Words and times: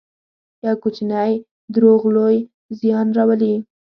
یو 0.65 0.75
کوچنی 0.83 1.31
دروغ 1.75 2.01
لوی 2.15 2.37
زیان 2.79 3.07
راولي. 3.17 3.53